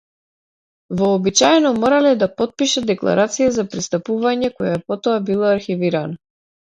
Вообичаено 0.99 1.73
морале 1.83 2.13
да 2.21 2.27
потпишат 2.39 2.87
декларација 2.91 3.49
за 3.57 3.65
пристапување 3.73 4.49
која 4.63 4.73
потоа 4.89 5.19
била 5.29 5.53
архивирана. 5.59 6.19